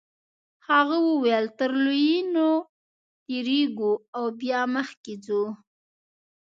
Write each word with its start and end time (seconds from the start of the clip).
هغه 0.69 0.97
وویل 1.09 1.45
تر 1.59 1.71
لویینو 1.83 2.49
تیریږو 3.25 3.93
او 4.17 4.25
بیا 4.39 4.61
مخکې 4.75 5.13
ځو. 5.25 5.43